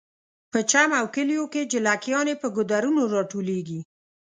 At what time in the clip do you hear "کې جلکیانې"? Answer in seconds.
1.53-2.35